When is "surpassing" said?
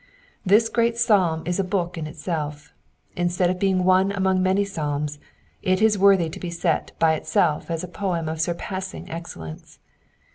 8.41-9.11